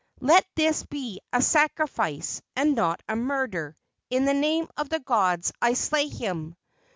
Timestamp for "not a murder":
2.73-3.77